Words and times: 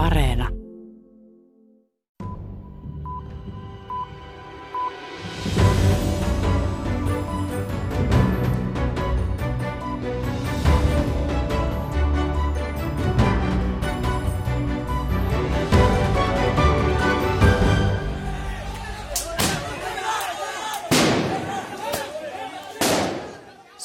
Areena. 0.00 0.59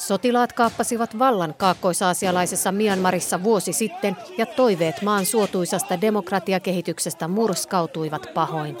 Sotilaat 0.06 0.52
kaappasivat 0.52 1.18
vallan 1.18 1.54
kaakkoisaasialaisessa 1.54 2.72
Myanmarissa 2.72 3.42
vuosi 3.42 3.72
sitten 3.72 4.16
ja 4.38 4.46
toiveet 4.46 5.02
maan 5.02 5.26
suotuisasta 5.26 6.00
demokratiakehityksestä 6.00 7.28
murskautuivat 7.28 8.26
pahoin. 8.34 8.76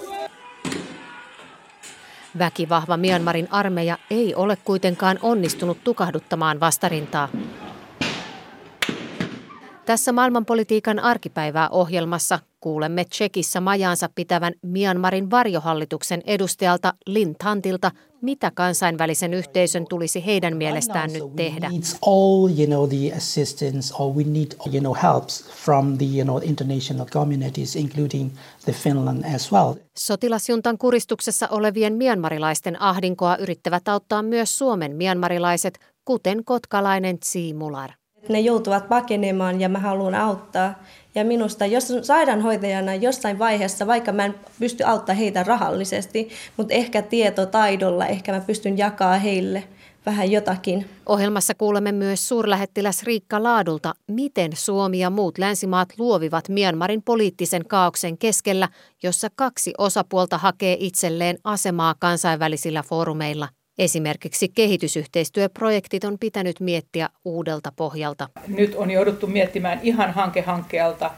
Väkivahva 2.38 2.96
Myanmarin 2.96 3.48
armeija 3.50 3.98
ei 4.10 4.34
ole 4.34 4.56
kuitenkaan 4.64 5.18
onnistunut 5.22 5.84
tukahduttamaan 5.84 6.60
vastarintaa. 6.60 7.28
Tässä 9.86 10.12
maailmanpolitiikan 10.12 10.98
arkipäivää 10.98 11.68
ohjelmassa 11.68 12.38
kuulemme 12.60 13.04
Tsekissä 13.04 13.60
majaansa 13.60 14.08
pitävän 14.14 14.52
Myanmarin 14.62 15.30
varjohallituksen 15.30 16.22
edustajalta 16.26 16.94
Lin 17.06 17.36
Tantilta, 17.38 17.90
mitä 18.26 18.50
kansainvälisen 18.54 19.34
yhteisön 19.34 19.86
tulisi 19.88 20.26
heidän 20.26 20.56
mielestään 20.56 21.12
nyt 21.12 21.36
tehdä. 21.36 21.70
Sotilasjuntan 29.98 30.78
kuristuksessa 30.78 31.48
olevien 31.50 31.92
mianmarilaisten 31.92 32.82
ahdinkoa 32.82 33.36
yrittävät 33.36 33.88
auttaa 33.88 34.22
myös 34.22 34.58
Suomen 34.58 34.96
mianmarilaiset, 34.96 35.78
kuten 36.04 36.44
kotkalainen 36.44 37.18
Tsi 37.18 37.54
Mular. 37.54 37.90
Ne 38.28 38.40
joutuvat 38.40 38.88
pakenemaan 38.88 39.60
ja 39.60 39.68
mä 39.68 39.78
haluan 39.78 40.14
auttaa. 40.14 40.74
Ja 41.16 41.24
minusta, 41.24 41.66
jos 41.66 41.92
sairaanhoitajana 42.02 42.94
jossain 42.94 43.38
vaiheessa, 43.38 43.86
vaikka 43.86 44.12
mä 44.12 44.24
en 44.24 44.34
pysty 44.58 44.84
auttamaan 44.84 45.18
heitä 45.18 45.42
rahallisesti, 45.42 46.28
mutta 46.56 46.74
ehkä 46.74 47.02
tietotaidolla, 47.02 48.06
ehkä 48.06 48.32
mä 48.32 48.40
pystyn 48.40 48.78
jakaa 48.78 49.18
heille 49.18 49.64
vähän 50.06 50.30
jotakin. 50.30 50.86
Ohjelmassa 51.06 51.54
kuulemme 51.54 51.92
myös 51.92 52.28
suurlähettiläs 52.28 53.02
Riikka 53.02 53.42
Laadulta, 53.42 53.94
miten 54.10 54.50
Suomi 54.54 54.98
ja 54.98 55.10
muut 55.10 55.38
länsimaat 55.38 55.88
luovivat 55.98 56.48
Myanmarin 56.48 57.02
poliittisen 57.02 57.66
kaauksen 57.68 58.18
keskellä, 58.18 58.68
jossa 59.02 59.28
kaksi 59.36 59.72
osapuolta 59.78 60.38
hakee 60.38 60.76
itselleen 60.80 61.38
asemaa 61.44 61.94
kansainvälisillä 61.98 62.82
foorumeilla. 62.82 63.48
Esimerkiksi 63.78 64.48
kehitysyhteistyöprojektit 64.48 66.04
on 66.04 66.18
pitänyt 66.18 66.60
miettiä 66.60 67.08
uudelta 67.24 67.72
pohjalta. 67.76 68.28
Nyt 68.48 68.74
on 68.74 68.90
jouduttu 68.90 69.26
miettimään 69.26 69.80
ihan 69.82 70.10
hanke 70.10 70.40
hankkeelta 70.40 71.10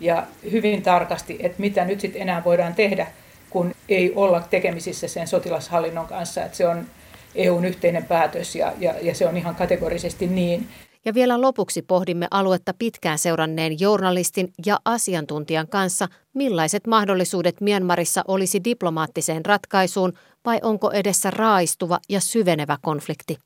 ja 0.00 0.26
hyvin 0.50 0.82
tarkasti, 0.82 1.36
että 1.40 1.60
mitä 1.60 1.84
nyt 1.84 2.00
sitten 2.00 2.22
enää 2.22 2.44
voidaan 2.44 2.74
tehdä, 2.74 3.06
kun 3.50 3.74
ei 3.88 4.12
olla 4.14 4.40
tekemisissä 4.40 5.08
sen 5.08 5.28
sotilashallinnon 5.28 6.06
kanssa. 6.06 6.44
Että 6.44 6.56
se 6.56 6.68
on 6.68 6.86
EUn 7.34 7.64
yhteinen 7.64 8.04
päätös 8.04 8.56
ja, 8.56 8.72
ja, 8.78 8.94
ja 9.02 9.14
se 9.14 9.26
on 9.26 9.36
ihan 9.36 9.54
kategorisesti 9.54 10.26
niin. 10.26 10.68
Ja 11.04 11.14
vielä 11.14 11.40
lopuksi 11.40 11.82
pohdimme 11.82 12.28
aluetta 12.30 12.74
pitkään 12.78 13.18
seuranneen 13.18 13.80
journalistin 13.80 14.52
ja 14.66 14.80
asiantuntijan 14.84 15.68
kanssa, 15.68 16.08
millaiset 16.34 16.86
mahdollisuudet 16.86 17.60
Myanmarissa 17.60 18.24
olisi 18.28 18.64
diplomaattiseen 18.64 19.44
ratkaisuun 19.44 20.12
vai 20.44 20.58
onko 20.62 20.90
edessä 20.90 21.30
raaistuva 21.30 21.98
ja 22.08 22.20
syvenevä 22.20 22.78
konflikti. 22.82 23.38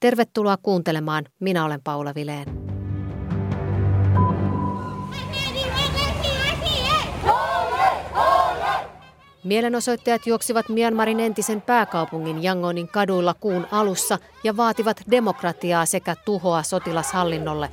Tervetuloa 0.00 0.56
kuuntelemaan. 0.62 1.24
Minä 1.40 1.64
olen 1.64 1.80
Paula 1.84 2.14
Vileen. 2.14 2.85
Mielenosoittajat 9.46 10.26
juoksivat 10.26 10.68
Myanmarin 10.68 11.20
entisen 11.20 11.62
pääkaupungin 11.62 12.44
Yangonin 12.44 12.88
kaduilla 12.88 13.34
kuun 13.34 13.66
alussa 13.70 14.18
ja 14.44 14.56
vaativat 14.56 15.00
demokratiaa 15.10 15.86
sekä 15.86 16.16
tuhoa 16.24 16.62
sotilashallinnolle. 16.62 17.68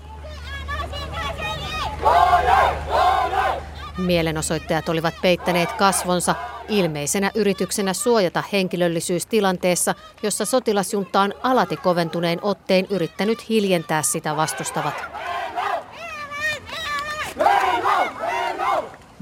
Mielenosoittajat 3.97 4.89
olivat 4.89 5.13
peittäneet 5.21 5.71
kasvonsa 5.71 6.35
ilmeisenä 6.69 7.31
yrityksenä 7.35 7.93
suojata 7.93 8.43
henkilöllisyys 8.51 9.25
tilanteessa, 9.25 9.95
jossa 10.23 10.45
sotilasjunta 10.45 11.21
on 11.21 11.33
alati 11.43 11.77
koventunein 11.77 12.39
ottein 12.41 12.87
yrittänyt 12.89 13.49
hiljentää 13.49 14.01
sitä 14.01 14.35
vastustavat. 14.35 14.95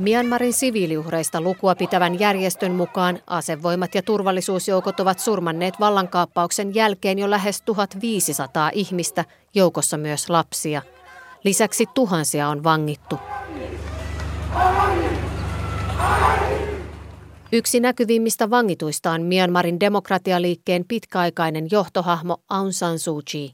Myanmarin 0.01 0.53
siviiliuhreista 0.53 1.41
lukua 1.41 1.75
pitävän 1.75 2.19
järjestön 2.19 2.71
mukaan 2.71 3.19
asevoimat 3.27 3.95
ja 3.95 4.01
turvallisuusjoukot 4.01 4.99
ovat 4.99 5.19
surmanneet 5.19 5.73
vallankaappauksen 5.79 6.75
jälkeen 6.75 7.19
jo 7.19 7.29
lähes 7.29 7.61
1500 7.61 8.71
ihmistä, 8.73 9.25
joukossa 9.55 9.97
myös 9.97 10.29
lapsia. 10.29 10.81
Lisäksi 11.43 11.85
tuhansia 11.93 12.49
on 12.49 12.63
vangittu. 12.63 13.19
Yksi 17.51 17.79
näkyvimmistä 17.79 18.49
vangituista 18.49 19.11
on 19.11 19.21
Myanmarin 19.21 19.79
demokratialiikkeen 19.79 20.85
pitkäaikainen 20.87 21.67
johtohahmo 21.71 22.37
Aung 22.49 22.71
San 22.71 22.99
Suu 22.99 23.21
Kyi. 23.31 23.53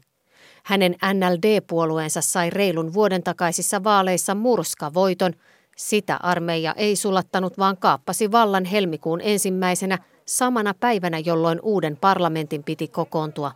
Hänen 0.64 0.96
NLD-puolueensa 1.14 2.20
sai 2.20 2.50
reilun 2.50 2.94
vuoden 2.94 3.22
takaisissa 3.22 3.84
vaaleissa 3.84 4.34
murskavoiton– 4.34 5.32
sitä 5.78 6.16
armeija 6.22 6.74
ei 6.76 6.96
sulattanut, 6.96 7.58
vaan 7.58 7.76
kaappasi 7.76 8.32
vallan 8.32 8.64
helmikuun 8.64 9.20
ensimmäisenä 9.20 9.98
samana 10.26 10.74
päivänä, 10.74 11.18
jolloin 11.18 11.60
uuden 11.62 11.96
parlamentin 11.96 12.64
piti 12.64 12.88
kokoontua. 12.88 13.52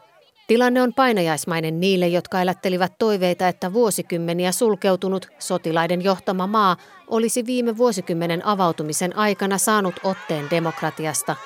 Tilanne 0.47 0.83
on 0.83 0.95
painajaismainen 0.95 1.81
niille, 1.81 2.09
jotka 2.09 2.43
elättelivät 2.43 2.93
toiveita, 2.99 3.49
että 3.49 3.73
vuosikymmeniä 3.73 4.53
sulkeutunut 4.53 5.27
sotilaiden 5.39 6.05
johtama 6.05 6.47
maa 6.47 6.77
olisi 7.09 7.47
viime 7.47 7.77
vuosikymmenen 7.77 8.47
avautumisen 8.47 9.17
aikana 9.17 9.59
saanut 9.59 9.95
otteen 10.05 10.51
demokratiasta. 10.51 11.37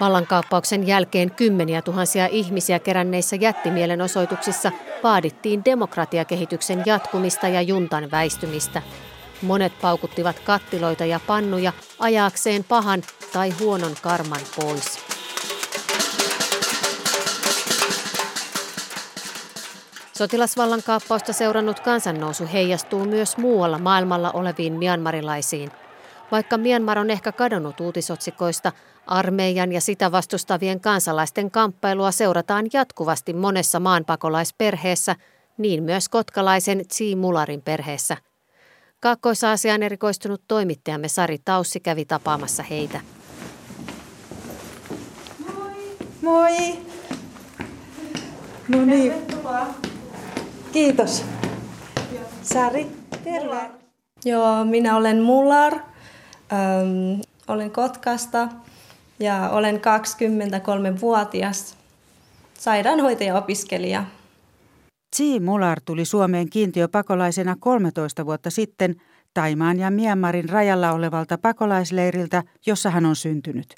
Vallankaappauksen 0.00 0.86
jälkeen 0.86 1.30
kymmeniä 1.30 1.82
tuhansia 1.82 2.26
ihmisiä 2.26 2.78
keränneissä 2.78 3.36
jättimielenosoituksissa 3.36 4.72
vaadittiin 5.02 5.64
demokratiakehityksen 5.64 6.82
jatkumista 6.86 7.48
ja 7.48 7.62
juntan 7.62 8.10
väistymistä. 8.10 8.82
Monet 9.42 9.72
paukuttivat 9.80 10.40
kattiloita 10.40 11.04
ja 11.04 11.20
pannuja 11.26 11.72
ajaakseen 11.98 12.64
pahan 12.64 13.02
tai 13.32 13.50
huonon 13.50 13.94
karman 14.02 14.40
pois. 14.56 14.98
Sotilasvallan 20.12 20.82
kaappausta 20.82 21.32
seurannut 21.32 21.80
kansannousu 21.80 22.48
heijastuu 22.52 23.04
myös 23.04 23.36
muualla 23.36 23.78
maailmalla 23.78 24.30
oleviin 24.30 24.72
mianmarilaisiin. 24.72 25.70
Vaikka 26.30 26.58
Myanmar 26.58 26.98
on 26.98 27.10
ehkä 27.10 27.32
kadonnut 27.32 27.80
uutisotsikoista, 27.80 28.72
armeijan 29.06 29.72
ja 29.72 29.80
sitä 29.80 30.12
vastustavien 30.12 30.80
kansalaisten 30.80 31.50
kamppailua 31.50 32.10
seurataan 32.10 32.66
jatkuvasti 32.72 33.32
monessa 33.32 33.80
maanpakolaisperheessä, 33.80 35.16
niin 35.58 35.82
myös 35.82 36.08
kotkalaisen 36.08 36.88
Tsi 36.88 37.16
Mularin 37.16 37.62
perheessä– 37.62 38.16
Kaakkois-Aasiaan 39.00 39.82
erikoistunut 39.82 40.42
toimittajamme 40.48 41.08
Sari 41.08 41.38
Taussi 41.44 41.80
kävi 41.80 42.04
tapaamassa 42.04 42.62
heitä. 42.62 43.00
Moi! 45.46 45.96
Moi! 46.22 46.78
No 48.68 48.84
niin. 48.84 49.12
Kiitos. 50.72 51.24
Sari, 52.42 52.86
terve. 53.24 53.70
Joo, 54.24 54.64
minä 54.64 54.96
olen 54.96 55.22
Mullar. 55.22 55.74
Öm, 55.74 57.20
olen 57.48 57.70
Kotkasta 57.70 58.48
ja 59.20 59.50
olen 59.50 59.76
23-vuotias 59.76 61.76
sairaanhoitaja-opiskelija. 62.58 64.04
Tsi 65.10 65.40
Mular 65.40 65.80
tuli 65.84 66.04
Suomeen 66.04 66.50
kiintiöpakolaisena 66.50 67.56
13 67.60 68.26
vuotta 68.26 68.50
sitten 68.50 68.96
Taimaan 69.34 69.78
ja 69.78 69.90
Myanmarin 69.90 70.48
rajalla 70.48 70.92
olevalta 70.92 71.38
pakolaisleiriltä, 71.38 72.42
jossa 72.66 72.90
hän 72.90 73.06
on 73.06 73.16
syntynyt. 73.16 73.74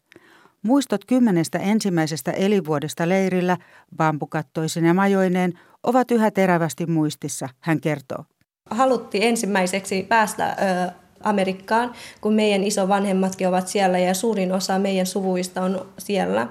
Muistot 0.62 1.04
kymmenestä 1.04 1.58
ensimmäisestä 1.58 2.30
elinvuodesta 2.30 3.08
leirillä, 3.08 3.56
bambukattoisen 3.96 4.84
ja 4.84 4.94
majoineen, 4.94 5.58
ovat 5.82 6.10
yhä 6.10 6.30
terävästi 6.30 6.86
muistissa, 6.86 7.48
hän 7.60 7.80
kertoo. 7.80 8.24
Haluttiin 8.70 9.22
ensimmäiseksi 9.22 10.02
päästä 10.02 10.48
ö, 10.48 10.92
Amerikkaan, 11.20 11.92
kun 12.20 12.32
meidän 12.32 12.64
isovanhemmatkin 12.64 13.48
ovat 13.48 13.68
siellä 13.68 13.98
ja 13.98 14.14
suurin 14.14 14.52
osa 14.52 14.78
meidän 14.78 15.06
suvuista 15.06 15.62
on 15.62 15.88
siellä. 15.98 16.48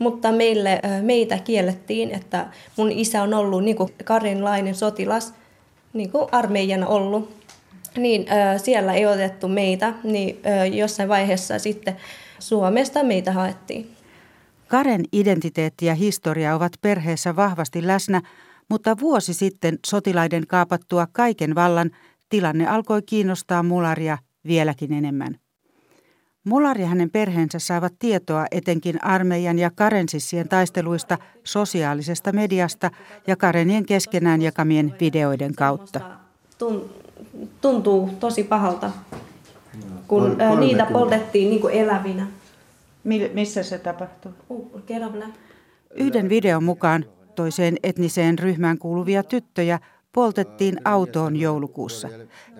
Mutta 0.00 0.32
meille, 0.32 0.80
meitä 1.02 1.38
kiellettiin, 1.38 2.10
että 2.10 2.46
mun 2.76 2.92
isä 2.92 3.22
on 3.22 3.34
ollut 3.34 3.64
niin 3.64 3.76
kuin 3.76 3.88
karinlainen 4.04 4.74
sotilas, 4.74 5.34
niin 5.92 6.10
kuin 6.10 6.28
armeijana 6.32 6.86
ollut. 6.86 7.40
Niin 7.96 8.26
siellä 8.56 8.92
ei 8.94 9.06
otettu 9.06 9.48
meitä, 9.48 9.94
niin 10.04 10.40
jossain 10.72 11.08
vaiheessa 11.08 11.58
sitten 11.58 11.96
Suomesta 12.38 13.02
meitä 13.02 13.32
haettiin. 13.32 13.90
Karen 14.68 15.04
identiteetti 15.12 15.86
ja 15.86 15.94
historia 15.94 16.54
ovat 16.54 16.72
perheessä 16.80 17.36
vahvasti 17.36 17.86
läsnä, 17.86 18.22
mutta 18.68 18.96
vuosi 19.00 19.34
sitten 19.34 19.78
sotilaiden 19.86 20.46
kaapattua 20.46 21.06
kaiken 21.12 21.54
vallan 21.54 21.90
tilanne 22.28 22.66
alkoi 22.66 23.02
kiinnostaa 23.02 23.62
Mularia 23.62 24.18
vieläkin 24.46 24.92
enemmän. 24.92 25.39
Mular 26.44 26.80
ja 26.80 26.86
hänen 26.86 27.10
perheensä 27.10 27.58
saavat 27.58 27.92
tietoa 27.98 28.46
etenkin 28.50 29.04
armeijan 29.04 29.58
ja 29.58 29.70
karensissien 29.74 30.48
taisteluista 30.48 31.18
sosiaalisesta 31.44 32.32
mediasta 32.32 32.90
ja 33.26 33.36
Karenien 33.36 33.86
keskenään 33.86 34.42
jakamien 34.42 34.94
videoiden 35.00 35.54
kautta. 35.54 36.00
Tuntuu 37.60 38.10
tosi 38.20 38.44
pahalta, 38.44 38.90
kun 40.08 40.36
niitä 40.60 40.86
poltettiin 40.92 41.50
niin 41.50 41.60
kuin 41.60 41.74
elävinä. 41.74 42.26
Missä 43.34 43.62
se 43.62 43.78
tapahtui? 43.78 44.32
Yhden 45.94 46.28
videon 46.28 46.64
mukaan 46.64 47.04
toiseen 47.34 47.76
etniseen 47.82 48.38
ryhmään 48.38 48.78
kuuluvia 48.78 49.22
tyttöjä 49.22 49.78
poltettiin 50.12 50.76
autoon 50.84 51.36
joulukuussa. 51.36 52.08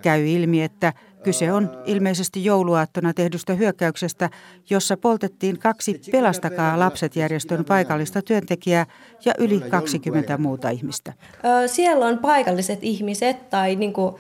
Käy 0.03 0.27
ilmi, 0.27 0.63
että 0.63 0.93
kyse 1.23 1.53
on 1.53 1.71
ilmeisesti 1.87 2.45
jouluaattona 2.45 3.15
tehdystä 3.15 3.55
hyökkäyksestä, 3.55 4.31
jossa 4.71 4.97
poltettiin 4.97 5.59
kaksi 5.59 6.01
Pelastakaa 6.13 6.79
lapset 6.79 7.17
järjestön 7.17 7.65
paikallista 7.65 8.23
työntekijää 8.23 8.87
ja 9.25 9.33
yli 9.39 9.61
20 9.61 10.39
muuta 10.39 10.71
ihmistä. 10.71 11.13
Siellä 11.67 12.07
on 12.07 12.19
paikalliset 12.19 12.79
ihmiset 12.83 13.51
tai 13.51 13.77
niin 13.77 13.93
kuin, 13.93 14.15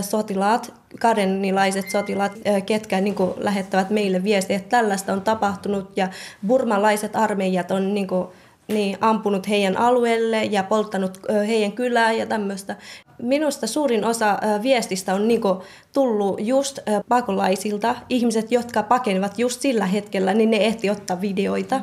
sotilaat, 0.00 0.74
karenilaiset 1.00 1.90
sotilaat, 1.90 2.32
ketkä 2.66 3.00
niin 3.00 3.14
kuin, 3.14 3.30
lähettävät 3.36 3.90
meille 3.90 4.24
viestiä, 4.24 4.56
että 4.56 4.68
tällaista 4.68 5.12
on 5.12 5.20
tapahtunut 5.20 5.96
ja 5.96 6.08
burmalaiset 6.46 7.16
armeijat 7.16 7.70
on 7.70 7.94
niin 7.94 8.06
kuin, 8.06 8.28
niin, 8.68 8.98
ampunut 9.00 9.48
heidän 9.48 9.76
alueelle 9.76 10.44
ja 10.44 10.62
polttanut 10.62 11.18
heidän 11.46 11.72
kylää 11.72 12.12
ja 12.12 12.26
tämmöistä. 12.26 12.76
Minusta 13.22 13.66
suurin 13.66 14.04
osa 14.04 14.38
viestistä 14.62 15.14
on 15.14 15.28
niinku 15.28 15.62
tullut 15.92 16.40
just 16.40 16.78
pakolaisilta. 17.08 17.96
Ihmiset, 18.08 18.52
jotka 18.52 18.82
pakenevat 18.82 19.38
just 19.38 19.60
sillä 19.60 19.86
hetkellä, 19.86 20.34
niin 20.34 20.50
ne 20.50 20.56
ehti 20.56 20.90
ottaa 20.90 21.20
videoita. 21.20 21.80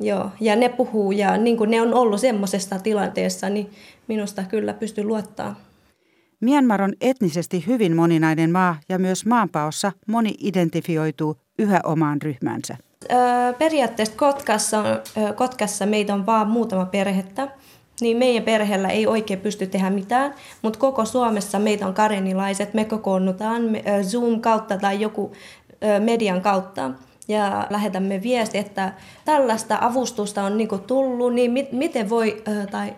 Joo, 0.00 0.30
ja 0.40 0.56
ne 0.56 0.68
puhuu 0.68 1.12
ja 1.12 1.36
niin 1.36 1.58
ne 1.66 1.82
on 1.82 1.94
ollut 1.94 2.20
semmoisessa 2.20 2.78
tilanteessa, 2.78 3.48
niin 3.48 3.70
minusta 4.08 4.42
kyllä 4.42 4.72
pystyy 4.72 5.04
luottaa. 5.04 5.60
Myanmar 6.42 6.82
on 6.82 6.92
etnisesti 7.00 7.64
hyvin 7.66 7.96
moninainen 7.96 8.50
maa 8.50 8.76
ja 8.88 8.98
myös 8.98 9.26
maanpaossa 9.26 9.92
moni 10.06 10.34
identifioituu 10.38 11.36
yhä 11.58 11.80
omaan 11.84 12.22
ryhmänsä. 12.22 12.76
periaatteessa 13.58 14.16
Kotkassa, 14.16 14.82
Kotkassa 15.34 15.86
meitä 15.86 16.14
on 16.14 16.26
vain 16.26 16.48
muutama 16.48 16.86
perhettä, 16.86 17.48
niin 18.00 18.16
meidän 18.16 18.42
perheellä 18.42 18.88
ei 18.88 19.06
oikein 19.06 19.40
pysty 19.40 19.66
tehdä 19.66 19.90
mitään, 19.90 20.34
mutta 20.62 20.78
koko 20.78 21.04
Suomessa 21.04 21.58
meitä 21.58 21.86
on 21.86 21.94
karenilaiset, 21.94 22.74
me 22.74 22.84
kokoonnutaan 22.84 23.62
Zoom 24.02 24.40
kautta 24.40 24.78
tai 24.78 25.00
joku 25.00 25.32
median 26.00 26.40
kautta 26.40 26.90
ja 27.28 27.66
lähetämme 27.70 28.22
viesti, 28.22 28.58
että 28.58 28.92
tällaista 29.24 29.78
avustusta 29.80 30.42
on 30.42 30.58
niinku 30.58 30.78
tullut, 30.78 31.34
niin 31.34 31.50
mi- 31.50 31.68
miten 31.72 32.10
voi, 32.10 32.42
tai 32.70 32.92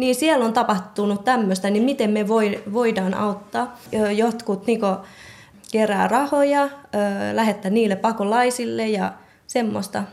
niin 0.00 0.14
siellä 0.14 0.44
on 0.44 0.52
tapahtunut 0.52 1.24
tämmöistä, 1.24 1.70
niin 1.70 1.82
miten 1.82 2.10
me 2.10 2.28
voi, 2.28 2.62
voidaan 2.72 3.14
auttaa. 3.14 3.78
Jotkut 4.16 4.66
niinku 4.66 4.86
kerää 5.72 6.08
rahoja, 6.08 6.68
lähettää 7.32 7.70
niille 7.70 7.96
pakolaisille 7.96 8.88
ja 8.88 9.12
semmoista. 9.46 10.04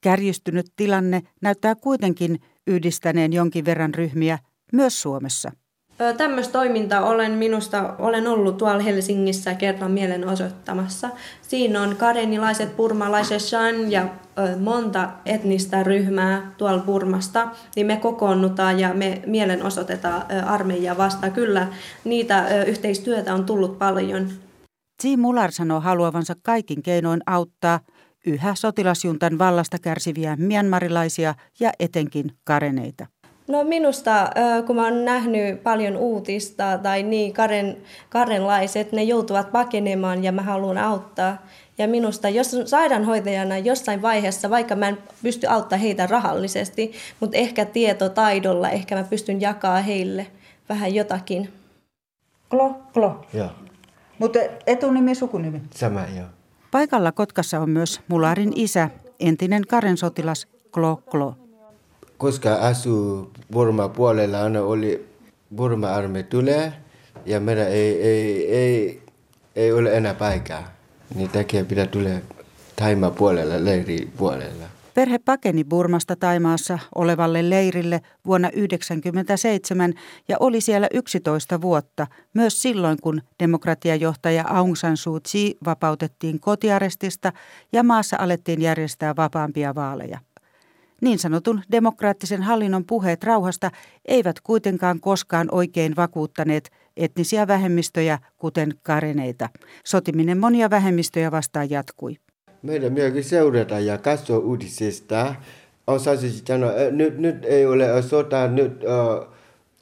Kärjistynyt 0.00 0.66
tilanne 0.76 1.22
näyttää 1.42 1.74
kuitenkin 1.74 2.40
yhdistäneen 2.66 3.32
jonkin 3.32 3.64
verran 3.64 3.94
ryhmiä 3.94 4.38
myös 4.72 5.02
Suomessa. 5.02 5.52
Tämmöistä 6.16 6.52
toimintaa 6.52 7.04
olen 7.04 7.32
minusta, 7.32 7.94
olen 7.98 8.26
ollut 8.26 8.56
tuolla 8.56 8.82
Helsingissä 8.82 9.54
kerran 9.54 9.90
mielenosoittamassa. 9.90 11.10
Siinä 11.42 11.82
on 11.82 11.96
karenilaiset, 11.96 12.76
purmalaiset, 12.76 13.42
shan 13.42 13.92
ja 13.92 14.08
monta 14.60 15.10
etnistä 15.26 15.82
ryhmää 15.82 16.52
tuolla 16.58 16.82
Burmasta, 16.82 17.48
niin 17.76 17.86
me 17.86 17.96
kokoonnutaan 17.96 18.80
ja 18.80 18.94
me 18.94 19.22
mielenosoitetaan 19.26 20.22
armeijaa 20.46 20.96
vastaan. 20.96 21.32
Kyllä 21.32 21.68
niitä 22.04 22.64
yhteistyötä 22.64 23.34
on 23.34 23.44
tullut 23.44 23.78
paljon. 23.78 24.28
Ji 25.04 25.16
Mular 25.16 25.52
sanoo 25.52 25.80
haluavansa 25.80 26.34
kaikin 26.42 26.82
keinoin 26.82 27.20
auttaa 27.26 27.80
yhä 28.26 28.54
sotilasjuntan 28.54 29.38
vallasta 29.38 29.78
kärsiviä 29.78 30.36
mianmarilaisia 30.38 31.34
ja 31.60 31.72
etenkin 31.80 32.32
kareneita. 32.44 33.06
No 33.48 33.64
minusta, 33.64 34.30
kun 34.66 34.76
mä 34.76 34.84
oon 34.84 35.04
nähnyt 35.04 35.62
paljon 35.62 35.96
uutista 35.96 36.78
tai 36.82 37.02
niin, 37.02 37.32
karen, 37.32 37.76
karenlaiset, 38.10 38.92
ne 38.92 39.02
joutuvat 39.02 39.52
pakenemaan 39.52 40.24
ja 40.24 40.32
mä 40.32 40.42
haluan 40.42 40.78
auttaa. 40.78 41.46
Ja 41.78 41.88
minusta, 41.88 42.28
jos 42.28 42.56
sairaanhoitajana 42.64 43.58
jossain 43.58 44.02
vaiheessa, 44.02 44.50
vaikka 44.50 44.76
mä 44.76 44.88
en 44.88 44.98
pysty 45.22 45.46
auttaa 45.46 45.78
heitä 45.78 46.06
rahallisesti, 46.06 46.92
mutta 47.20 47.36
ehkä 47.36 47.64
tietotaidolla, 47.64 48.70
ehkä 48.70 48.96
mä 48.96 49.04
pystyn 49.04 49.40
jakaa 49.40 49.80
heille 49.80 50.26
vähän 50.68 50.94
jotakin. 50.94 51.52
Klo, 52.48 52.74
klo. 52.92 53.26
Joo. 53.32 53.50
Mutta 54.18 54.38
etunimi, 54.66 55.14
sukunimi? 55.14 55.62
Sama, 55.70 56.00
joo. 56.16 56.26
Paikalla 56.70 57.12
Kotkassa 57.12 57.60
on 57.60 57.70
myös 57.70 58.00
Mularin 58.08 58.52
isä, 58.54 58.90
entinen 59.20 59.62
Karen 59.66 59.96
sotilas 59.96 60.46
Klo 60.70 61.02
Klo 61.10 61.43
koska 62.18 62.54
asu 62.54 63.30
Burma 63.52 63.88
puolella 63.88 64.42
aina 64.42 64.62
oli 64.62 65.08
Burma-arme 65.56 66.22
tulee 66.22 66.72
ja 67.26 67.40
meidän 67.40 67.68
ei, 67.68 68.02
ei, 68.02 68.54
ei, 68.54 69.02
ei 69.56 69.72
ole 69.72 69.96
enää 69.96 70.14
paikkaa. 70.14 70.74
Niin 71.14 71.30
takia 71.30 71.64
pitää 71.64 71.86
tulla 71.86 72.10
Taima 72.76 73.10
puolella, 73.10 73.64
leiri 73.64 74.12
puolella. 74.16 74.64
Perhe 74.94 75.18
pakeni 75.18 75.64
Burmasta 75.64 76.16
Taimaassa 76.16 76.78
olevalle 76.94 77.50
leirille 77.50 78.00
vuonna 78.26 78.48
1997 78.48 79.94
ja 80.28 80.36
oli 80.40 80.60
siellä 80.60 80.88
11 80.94 81.60
vuotta, 81.60 82.06
myös 82.34 82.62
silloin 82.62 82.98
kun 83.02 83.22
demokratiajohtaja 83.38 84.44
Aung 84.48 84.76
San 84.76 84.96
Suu 84.96 85.20
Kyi 85.32 85.56
vapautettiin 85.64 86.40
kotiarestista 86.40 87.32
ja 87.72 87.82
maassa 87.82 88.16
alettiin 88.20 88.62
järjestää 88.62 89.16
vapaampia 89.16 89.74
vaaleja. 89.74 90.18
Niin 91.04 91.18
sanotun 91.18 91.62
demokraattisen 91.72 92.42
hallinnon 92.42 92.84
puheet 92.84 93.24
rauhasta 93.24 93.70
eivät 94.04 94.40
kuitenkaan 94.40 95.00
koskaan 95.00 95.48
oikein 95.50 95.96
vakuuttaneet 95.96 96.70
etnisiä 96.96 97.46
vähemmistöjä, 97.46 98.18
kuten 98.38 98.72
kareneita. 98.82 99.48
Sotiminen 99.84 100.38
monia 100.38 100.70
vähemmistöjä 100.70 101.30
vastaan 101.30 101.70
jatkui. 101.70 102.16
Meidän 102.62 102.92
myöskin 102.92 103.24
seurata 103.24 103.78
ja 103.78 103.98
katsoa 103.98 104.38
uutisista. 104.38 105.34
On 105.86 106.00
sanonut, 106.00 106.72
nyt, 106.90 107.18
nyt 107.18 107.44
ei 107.44 107.66
ole 107.66 108.02
sota, 108.02 108.48
nyt 108.48 108.80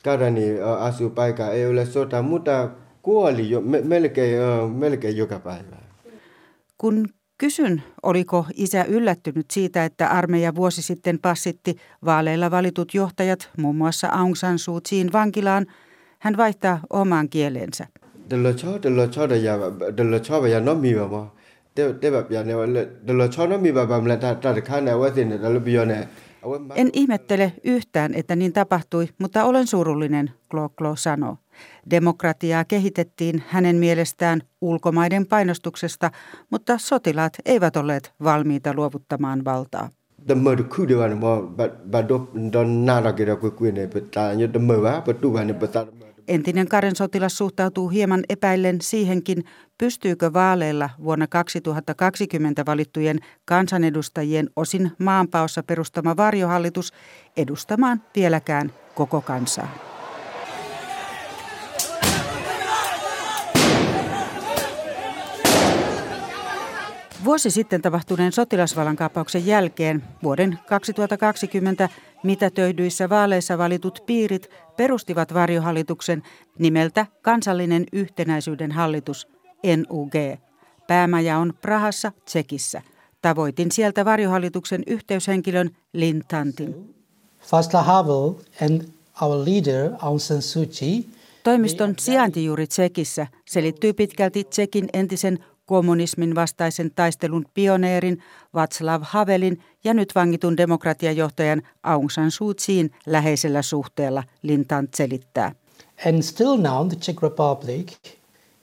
kareni 0.05 0.53
uh, 0.53 0.69
asuu 0.69 1.11
paikka, 1.11 1.51
ei 1.51 1.67
ole 1.67 1.87
sota, 1.87 2.23
mutta 2.23 2.71
kuoli 3.03 3.51
jo, 3.51 3.61
me, 3.61 3.81
melkein, 3.81 4.41
melkein 4.75 5.17
joka 5.17 5.39
päivä. 5.39 5.77
Kun 6.79 7.07
Kysyn, 7.43 7.83
oliko 8.03 8.47
isä 8.55 8.85
yllättynyt 8.85 9.51
siitä, 9.51 9.85
että 9.85 10.09
armeija 10.09 10.55
vuosi 10.55 10.83
sitten 10.83 11.19
passitti 11.19 11.77
vaaleilla 12.05 12.51
valitut 12.51 12.95
johtajat, 12.95 13.51
muun 13.57 13.77
muassa 13.77 14.09
Aung 14.09 14.35
San 14.35 14.59
Suu 14.59 14.81
Kyiin 14.91 15.13
vankilaan. 15.13 15.67
Hän 16.19 16.37
vaihtaa 16.37 16.81
omaan 16.91 17.29
kielensä. 17.29 17.87
En 26.75 26.91
ihmettele 26.93 27.53
yhtään, 27.65 28.15
että 28.15 28.37
niin 28.37 28.53
tapahtui, 28.53 29.09
mutta 29.19 29.45
olen 29.45 29.67
surullinen, 29.67 30.31
Klo 30.51 30.69
Klo 30.69 30.97
sanoo. 30.97 31.37
Demokratiaa 31.91 32.65
kehitettiin 32.65 33.43
hänen 33.49 33.77
mielestään 33.77 34.41
ulkomaiden 34.61 35.27
painostuksesta, 35.27 36.11
mutta 36.51 36.79
sotilaat 36.79 37.33
eivät 37.45 37.77
olleet 37.77 38.13
valmiita 38.25 38.75
luovuttamaan 38.75 39.45
valtaa. 39.45 39.89
Entinen 46.29 46.69
Karen 46.69 46.97
sotilas 46.97 47.39
suhtautuu 47.39 47.89
hieman 47.89 48.25
epäillen 48.29 48.81
siihenkin, 48.81 49.45
pystyykö 49.79 50.33
vaaleilla 50.33 50.91
vuonna 51.05 51.27
2020 51.27 52.67
valittujen 52.67 53.19
kansanedustajien 53.45 54.51
osin 54.57 54.93
maanpaossa 54.99 55.63
perustama 55.63 56.17
varjohallitus 56.17 56.93
edustamaan 57.37 58.03
vieläkään 58.17 58.73
koko 58.95 59.21
kansaa. 59.21 59.92
Vuosi 67.25 67.51
sitten 67.51 67.83
tapahtuneen 67.83 68.33
sotilasvallankaappauksen 68.33 69.47
jälkeen 69.47 70.03
vuoden 70.23 70.59
2020 70.69 71.89
mitätöidyissä 72.23 73.09
vaaleissa 73.09 73.59
valitut 73.59 74.03
piirit 74.07 74.51
perustivat 74.77 75.35
varjohallituksen 75.35 76.23
nimeltä 76.59 77.07
Kansallinen 77.23 77.85
yhtenäisyyden 77.93 78.73
hallitus, 78.73 79.29
NUG. 79.65 80.13
Päämaja 80.87 81.39
on 81.39 81.55
Prahassa, 81.61 82.13
Tsekissä. 82.25 82.83
Tavoitin 83.23 83.73
sieltä 83.73 84.05
varjohallituksen 84.05 84.83
yhteyshenkilön 84.87 85.71
Lin 85.93 86.23
Tantin. 86.29 86.95
Václav 87.43 87.85
Havel 87.85 88.33
and 88.63 88.83
our 89.21 89.37
leader 89.49 89.91
Aung 90.01 90.19
San 90.19 90.43
Suu 90.43 90.67
Kyi 90.79 91.07
Toimiston 91.43 91.95
sijainti 91.99 92.45
juuri 92.45 92.67
Tsekissä 92.67 93.27
selittyy 93.45 93.93
pitkälti 93.93 94.45
Tsekin 94.45 94.89
entisen 94.93 95.39
kommunismin 95.67 96.35
vastaisen 96.35 96.91
taistelun 96.95 97.45
pioneerin 97.55 98.23
Václav 98.57 99.01
Havelin 99.03 99.63
ja 99.85 99.95
nyt 99.95 100.15
vangitun 100.15 100.57
demokratiajohtajan 100.57 101.63
Aung 101.83 102.11
San 102.11 102.31
Suu 102.31 102.55
Kyiin 102.67 102.91
läheisellä 103.07 103.63
suhteella, 103.63 104.23
Lintant 104.43 104.95
selittää. 104.95 105.53
And 106.07 106.23
still 106.23 106.57
now 106.57 106.89
the 106.89 106.97
Czech 106.97 107.23
Republic, 107.23 107.93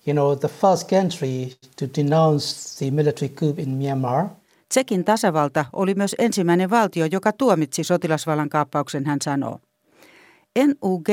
you 0.07 0.13
know, 0.13 0.37
the 0.37 0.47
first 0.47 0.89
country 0.89 1.51
to 1.79 1.85
denounce 2.01 2.77
the 2.77 2.91
military 2.91 3.29
coup 3.29 3.59
in 3.59 3.69
Myanmar. 3.69 4.25
Tsekin 4.69 5.05
tasavalta 5.05 5.65
oli 5.73 5.95
myös 5.95 6.15
ensimmäinen 6.19 6.69
valtio, 6.69 7.05
joka 7.11 7.31
tuomitsi 7.31 7.83
sotilasvallan 7.83 8.49
kaappauksen, 8.49 9.05
hän 9.05 9.19
sanoo. 9.23 9.59
NUG 10.57 11.07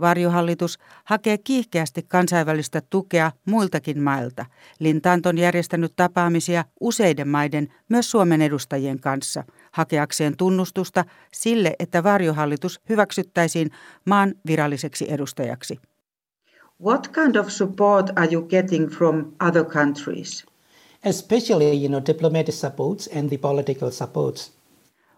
Varjohallitus 0.00 0.78
hakee 1.04 1.38
kiihkeästi 1.38 2.02
kansainvälistä 2.02 2.82
tukea 2.90 3.32
muiltakin 3.44 4.02
mailta. 4.02 4.46
Lintant 4.78 5.26
on 5.26 5.38
järjestänyt 5.38 5.92
tapaamisia 5.96 6.64
useiden 6.80 7.28
maiden, 7.28 7.68
myös 7.88 8.10
Suomen 8.10 8.42
edustajien 8.42 9.00
kanssa, 9.00 9.44
hakeakseen 9.72 10.36
tunnustusta 10.36 11.04
sille, 11.32 11.74
että 11.78 12.02
varjohallitus 12.02 12.80
hyväksyttäisiin 12.88 13.70
maan 14.04 14.34
viralliseksi 14.46 15.06
edustajaksi. 15.08 15.78
What 16.84 17.08
kind 17.08 17.36
of 17.36 17.48
support 17.48 18.10
are 18.18 18.28
you 18.32 18.42
getting 18.42 18.90
from 18.90 19.32
other 19.48 19.64
countries? 19.64 20.46
Especially, 21.04 21.72
you 21.72 21.88
know, 21.88 22.02
diplomatic 22.06 22.54
supports 22.54 23.10
and 23.16 23.28
the 23.28 23.38
political 23.38 23.90
supports. 23.90 24.52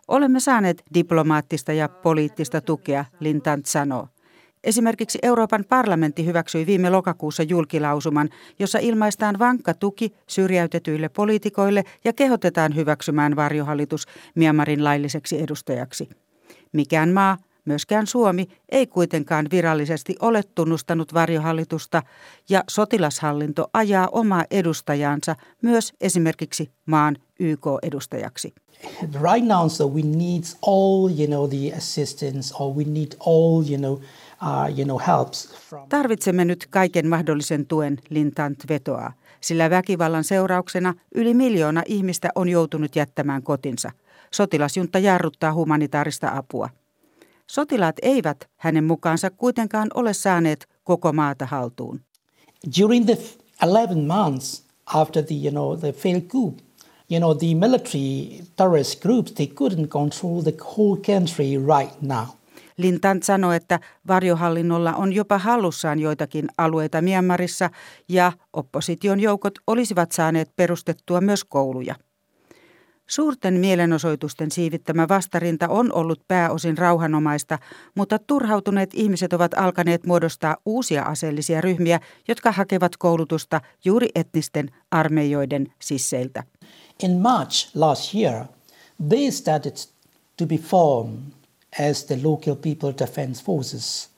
Olemme 0.08 0.40
saaneet 0.40 0.82
diplomaattista 0.94 1.72
ja 1.72 1.88
poliittista 1.88 2.60
tukea, 2.60 3.04
Lintant 3.20 3.66
sanoo. 3.66 4.08
Esimerkiksi 4.64 5.18
Euroopan 5.22 5.64
parlamentti 5.68 6.26
hyväksyi 6.26 6.66
viime 6.66 6.90
lokakuussa 6.90 7.42
julkilausuman, 7.42 8.28
jossa 8.58 8.78
ilmaistaan 8.78 9.38
vankka 9.38 9.74
tuki 9.74 10.12
syrjäytetyille 10.26 11.08
poliitikoille 11.08 11.84
ja 12.04 12.12
kehotetaan 12.12 12.74
hyväksymään 12.74 13.36
varjohallitus 13.36 14.06
Myanmarin 14.34 14.84
lailliseksi 14.84 15.42
edustajaksi. 15.42 16.08
Mikään 16.72 17.12
maa, 17.12 17.36
myöskään 17.64 18.06
Suomi, 18.06 18.48
ei 18.68 18.86
kuitenkaan 18.86 19.46
virallisesti 19.50 20.16
ole 20.20 20.42
tunnustanut 20.54 21.14
varjohallitusta 21.14 22.02
ja 22.48 22.64
sotilashallinto 22.70 23.70
ajaa 23.72 24.08
omaa 24.12 24.44
edustajansa 24.50 25.36
myös 25.62 25.92
esimerkiksi 26.00 26.70
maan 26.86 27.16
YK-edustajaksi. 27.40 28.54
Right 29.02 29.46
now, 29.46 29.68
so 29.68 29.88
we 29.88 30.02
need 30.02 30.44
all, 30.66 31.10
you 31.18 31.26
know, 31.26 31.48
the 31.48 31.76
assistance 31.76 32.54
or 32.58 32.76
we 32.76 32.84
need 32.84 33.12
all, 33.26 33.64
you 33.70 33.78
know, 33.78 33.98
uh. 34.42 35.88
Tarvitsemme 35.88 36.44
nyt 36.44 36.66
kaiken 36.70 37.08
mahdollisen 37.08 37.66
tuen, 37.66 37.98
Lintant 38.10 38.64
vetoaa, 38.68 39.12
sillä 39.40 39.70
väkivallan 39.70 40.24
seurauksena 40.24 40.94
yli 41.14 41.34
miljoona 41.34 41.82
ihmistä 41.86 42.28
on 42.34 42.48
joutunut 42.48 42.96
jättämään 42.96 43.42
kotinsa. 43.42 43.90
Sotilasjunta 44.30 44.98
jarruttaa 44.98 45.54
humanitaarista 45.54 46.30
apua. 46.36 46.68
Sotilaat 47.46 47.96
eivät 48.02 48.48
hänen 48.56 48.84
mukaansa 48.84 49.30
kuitenkaan 49.30 49.88
ole 49.94 50.14
saaneet 50.14 50.68
koko 50.84 51.12
maata 51.12 51.46
haltuun. 51.46 52.00
During 52.80 53.06
the 53.06 53.18
11 53.62 54.06
months 54.06 54.64
after 54.86 55.24
the, 55.24 55.34
you 55.34 55.50
know, 55.50 55.78
the 55.78 55.92
failed 55.92 56.28
coup, 56.28 56.58
you 57.10 57.18
know, 57.18 57.34
the 57.34 57.54
military 57.54 58.40
terrorist 58.56 59.02
groups, 59.02 59.32
they 59.32 59.46
couldn't 59.46 59.88
control 59.88 60.42
the 60.42 60.54
whole 60.76 60.96
country 60.96 61.56
right 61.56 62.02
now. 62.02 62.37
Lintant 62.78 63.22
sanoi, 63.22 63.56
että 63.56 63.80
varjohallinnolla 64.08 64.94
on 64.94 65.12
jopa 65.12 65.38
hallussaan 65.38 65.98
joitakin 65.98 66.48
alueita 66.58 67.02
Myanmarissa 67.02 67.70
ja 68.08 68.32
opposition 68.52 69.20
joukot 69.20 69.54
olisivat 69.66 70.12
saaneet 70.12 70.56
perustettua 70.56 71.20
myös 71.20 71.44
kouluja. 71.44 71.94
Suurten 73.08 73.54
mielenosoitusten 73.54 74.50
siivittämä 74.50 75.08
vastarinta 75.08 75.68
on 75.68 75.92
ollut 75.92 76.20
pääosin 76.28 76.78
rauhanomaista, 76.78 77.58
mutta 77.94 78.18
turhautuneet 78.18 78.90
ihmiset 78.94 79.32
ovat 79.32 79.54
alkaneet 79.54 80.06
muodostaa 80.06 80.56
uusia 80.66 81.02
aseellisia 81.02 81.60
ryhmiä, 81.60 82.00
jotka 82.28 82.52
hakevat 82.52 82.96
koulutusta 82.96 83.60
juuri 83.84 84.08
etnisten 84.14 84.70
armeijoiden 84.90 85.66
sisseiltä. 85.80 86.42
In 87.02 87.16
March 87.16 87.70
last 87.74 88.14
year, 88.14 88.44
they 89.08 89.30
started 89.30 89.76
to 90.36 90.46
be 90.46 90.56
formed 90.56 91.37
as 91.90 92.04
the 92.04 92.18
local 92.22 92.54
people 92.54 92.94
defense 92.98 93.44
forces. 93.44 94.10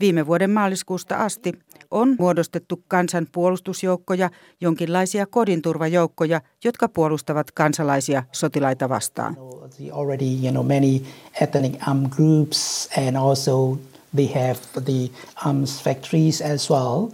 Viime 0.00 0.26
vuoden 0.26 0.50
maaliskuusta 0.50 1.16
asti 1.16 1.52
on 1.90 2.16
muodostettu 2.18 2.82
kansanpuolustusjoukkoja, 2.88 4.30
jonkinlaisia 4.60 5.26
kodinturvajoukkoja, 5.26 6.40
jotka 6.64 6.88
puolustavat 6.88 7.50
kansalaisia 7.50 8.22
sotilaita 8.32 8.88
vastaan. 8.88 9.36
The 9.76 9.90
already, 9.92 10.24
you 10.42 10.50
know, 10.50 10.66
many 10.66 11.00
ethnic 11.40 11.88
armed 11.88 12.08
groups 12.10 12.88
and 12.98 13.16
also 13.16 13.78
they 14.16 14.26
have 14.26 14.58
the 14.84 15.10
arms 15.44 15.82
factories 15.82 16.42
as 16.42 16.70
well. 16.70 17.08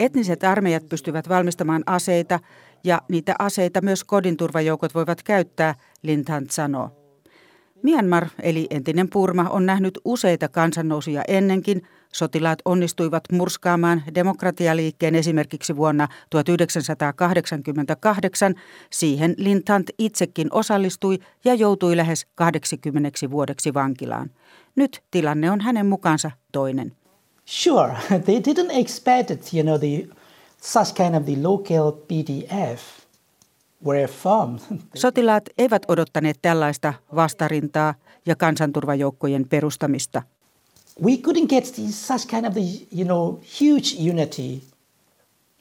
Etniset 0.00 0.44
armeijat 0.44 0.88
pystyvät 0.88 1.28
valmistamaan 1.28 1.82
aseita 1.86 2.40
ja 2.84 3.02
niitä 3.08 3.34
aseita 3.38 3.80
myös 3.80 4.04
kodinturvajoukot 4.04 4.94
voivat 4.94 5.22
käyttää, 5.22 5.74
Linthant 6.02 6.50
sanoo. 6.50 7.05
Myanmar, 7.82 8.28
eli 8.42 8.66
entinen 8.70 9.10
Purma, 9.10 9.50
on 9.50 9.66
nähnyt 9.66 9.98
useita 10.04 10.48
kansannousuja 10.48 11.22
ennenkin. 11.28 11.82
Sotilaat 12.12 12.58
onnistuivat 12.64 13.24
murskaamaan 13.32 14.02
demokratialiikkeen 14.14 15.14
esimerkiksi 15.14 15.76
vuonna 15.76 16.08
1988. 16.30 18.54
Siihen 18.90 19.34
Lintant 19.36 19.90
itsekin 19.98 20.48
osallistui 20.52 21.18
ja 21.44 21.54
joutui 21.54 21.96
lähes 21.96 22.26
80 22.34 23.10
vuodeksi 23.30 23.74
vankilaan. 23.74 24.30
Nyt 24.76 25.02
tilanne 25.10 25.50
on 25.50 25.60
hänen 25.60 25.86
mukaansa 25.86 26.30
toinen. 26.52 26.92
Sure, 27.44 27.92
they 28.24 28.40
didn't 28.40 28.70
expect 28.70 29.30
it, 29.30 29.54
you 29.54 29.62
know, 29.62 29.78
the 29.78 30.08
such 30.62 30.94
kind 30.94 31.14
of 31.14 31.24
the 31.24 31.36
local 31.42 31.92
PDF. 31.92 32.95
Sotilaat 34.94 35.44
eivät 35.58 35.82
odottaneet 35.88 36.38
tällaista 36.42 36.94
vastarintaa 37.14 37.94
ja 38.26 38.36
kansanturvajoukkojen 38.36 39.48
perustamista. 39.48 40.22
We 41.04 41.12
couldn't 41.12 41.46
get 41.48 41.64
such 41.90 42.26
kind 42.26 42.46
of 42.46 42.52
the, 42.52 42.60
you 42.96 43.04
know, 43.04 43.38
huge 43.60 44.10
unity 44.12 44.62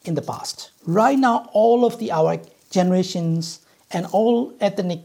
in 0.08 0.16
the 0.16 0.22
past. 0.22 0.72
Right 0.96 1.20
now, 1.20 1.36
all 1.54 1.84
of 1.84 1.98
the 1.98 2.14
our 2.14 2.38
generations 2.74 3.62
and 3.96 4.06
all 4.14 4.52
ethnic, 4.60 5.00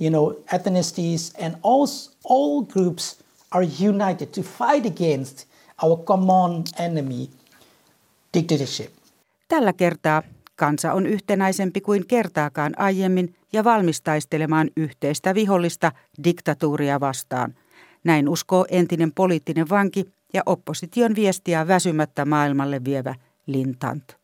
you 0.00 0.10
know, 0.10 0.36
ethnicities 0.52 1.32
and 1.44 1.54
all 1.62 1.86
all 2.24 2.64
groups 2.64 3.16
are 3.50 3.66
united 3.90 4.26
to 4.26 4.42
fight 4.42 4.86
against 4.86 5.46
our 5.82 5.96
common 6.04 6.64
enemy, 6.78 7.28
dictatorship. 8.34 8.92
Tällä 9.48 9.72
kertaa 9.72 10.22
kansa 10.56 10.92
on 10.92 11.06
yhtenäisempi 11.06 11.80
kuin 11.80 12.06
kertaakaan 12.06 12.72
aiemmin 12.76 13.34
ja 13.52 13.64
valmis 13.64 14.02
taistelemaan 14.02 14.70
yhteistä 14.76 15.34
vihollista 15.34 15.92
diktatuuria 16.24 17.00
vastaan. 17.00 17.54
Näin 18.04 18.28
uskoo 18.28 18.66
entinen 18.70 19.12
poliittinen 19.12 19.68
vanki 19.68 20.04
ja 20.34 20.42
opposition 20.46 21.14
viestiä 21.14 21.68
väsymättä 21.68 22.24
maailmalle 22.24 22.84
vievä 22.84 23.14
Lintant. 23.46 24.16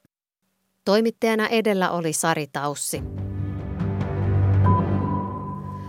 Toimittajana 0.84 1.48
edellä 1.48 1.90
oli 1.90 2.12
Sari 2.12 2.46
Taussi. 2.46 3.02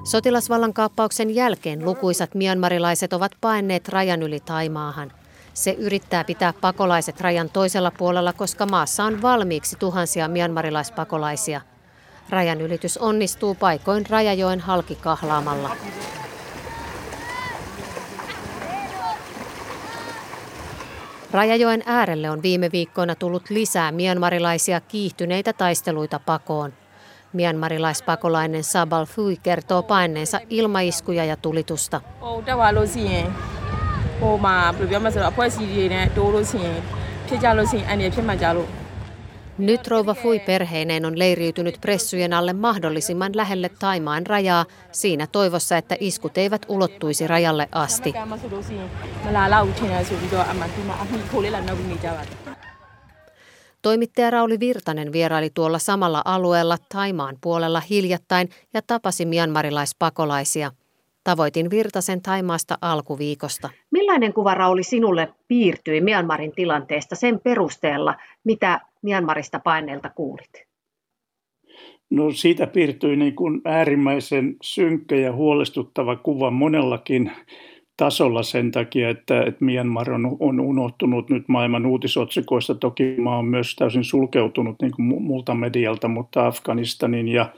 Sotilasvallankaappauksen 0.04 1.36
jälkeen 1.36 1.86
lukuisat 1.86 2.36
myanmarilaiset 2.36 3.14
ovat 3.14 3.32
paenneet 3.42 3.90
rajan 3.90 4.24
yli 4.24 4.40
Taimaahan. 4.40 5.12
Se 5.54 5.72
yrittää 5.72 6.24
pitää 6.24 6.54
pakolaiset 6.62 7.22
rajan 7.22 7.50
toisella 7.50 7.92
puolella, 7.92 8.34
koska 8.34 8.66
maassa 8.66 9.04
on 9.04 9.22
valmiiksi 9.22 9.76
tuhansia 9.76 10.28
mianmarilaispakolaisia. 10.28 11.62
Rajan 12.30 12.62
ylitys 12.62 12.98
onnistuu 12.98 13.56
paikoin 13.56 14.06
Rajajoen 14.10 14.60
halki 14.60 14.96
kahlaamalla. 14.96 15.76
Rajajoen 21.32 21.84
äärelle 21.86 22.30
on 22.30 22.42
viime 22.42 22.70
viikkoina 22.72 23.16
tullut 23.16 23.50
lisää 23.50 23.92
mianmarilaisia 23.92 24.82
kiihtyneitä 24.82 25.54
taisteluita 25.54 26.20
pakoon. 26.20 26.74
Mianmarilaispakolainen 27.34 28.64
Sabal 28.64 29.06
Fui 29.06 29.38
kertoo 29.44 29.84
paineensa 29.84 30.40
ilmaiskuja 30.50 31.26
ja 31.26 31.36
tulitusta. 31.36 32.02
Oh, 32.22 32.44
nyt 39.58 39.88
rouva 39.88 40.14
Fui 40.14 40.40
perheineen 40.40 41.06
on 41.06 41.20
leiriytynyt 41.20 41.78
pressujen 41.82 42.34
alle 42.34 42.54
mahdollisimman 42.54 43.32
lähelle 43.36 43.70
Taimaan 43.70 44.26
rajaa 44.28 44.66
siinä 44.92 45.28
toivossa, 45.28 45.78
että 45.78 45.96
iskut 46.00 46.38
eivät 46.38 46.66
ulottuisi 46.68 47.28
rajalle 47.28 47.70
asti. 47.72 48.14
Toimittaja 53.82 54.30
Rauli 54.30 54.60
Virtanen 54.60 55.12
vieraili 55.12 55.50
tuolla 55.50 55.80
samalla 55.80 56.22
alueella 56.26 56.78
Taimaan 56.90 57.38
puolella 57.42 57.80
hiljattain 57.80 58.50
ja 58.74 58.82
tapasi 58.88 59.26
mianmarilaispakolaisia. 59.26 60.72
Tavoitin 61.24 61.70
Virtasen 61.70 62.22
Taimaasta 62.22 62.78
alkuviikosta. 62.82 63.70
Millainen 63.92 64.34
kuva 64.34 64.54
Rauli 64.54 64.84
sinulle 64.84 65.34
piirtyi 65.48 66.02
Myanmarin 66.02 66.52
tilanteesta 66.56 67.16
sen 67.16 67.40
perusteella, 67.44 68.16
mitä 68.44 68.80
Myanmarista 69.02 69.60
paineelta 69.60 70.10
kuulit? 70.10 70.72
No 72.10 72.32
siitä 72.32 72.68
piirtyi 72.68 73.16
niin 73.16 73.36
kuin 73.36 73.62
äärimmäisen 73.66 74.56
synkkä 74.62 75.16
ja 75.16 75.34
huolestuttava 75.34 76.16
kuva 76.16 76.52
monellakin 76.52 77.32
tasolla 77.98 78.44
sen 78.44 78.72
takia, 78.72 79.10
että, 79.10 79.42
että 79.42 79.66
Myanmar 79.66 80.12
on, 80.12 80.38
on 80.40 80.60
unohtunut 80.60 81.30
nyt 81.30 81.48
maailman 81.48 81.86
uutisotsikoista. 81.86 82.76
Toki 82.76 83.16
maa 83.18 83.38
on 83.38 83.46
myös 83.46 83.76
täysin 83.76 84.04
sulkeutunut 84.04 84.76
niin 84.82 84.92
kuin 84.96 85.24
muulta 85.24 85.54
medialta, 85.54 86.08
mutta 86.08 86.48
Afganistanin 86.48 87.28
ja 87.28 87.50